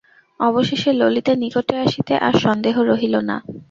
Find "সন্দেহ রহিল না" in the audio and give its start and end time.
2.43-3.35